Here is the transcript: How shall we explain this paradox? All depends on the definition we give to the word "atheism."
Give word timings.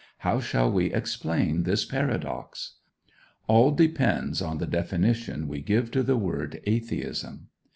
How 0.17 0.39
shall 0.39 0.71
we 0.71 0.91
explain 0.91 1.61
this 1.61 1.85
paradox? 1.85 2.77
All 3.47 3.69
depends 3.69 4.41
on 4.41 4.57
the 4.57 4.65
definition 4.65 5.47
we 5.47 5.61
give 5.61 5.91
to 5.91 6.01
the 6.01 6.17
word 6.17 6.59
"atheism." 6.65 7.49